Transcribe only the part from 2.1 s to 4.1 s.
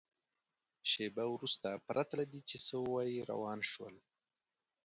له دې چې څه ووایي روان شول.